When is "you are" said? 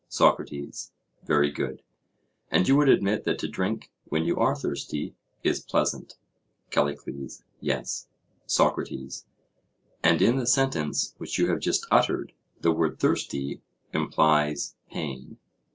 4.23-4.55